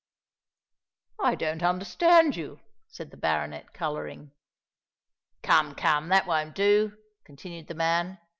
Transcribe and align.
"I 1.19 1.35
don't 1.35 1.61
understand 1.61 2.35
you," 2.35 2.59
said 2.87 3.11
the 3.11 3.17
baronet, 3.17 3.71
colouring. 3.71 4.31
"Come, 5.43 5.75
come—that 5.75 6.25
won't 6.25 6.55
do," 6.55 6.97
continued 7.23 7.67
the 7.67 7.75
man. 7.75 8.17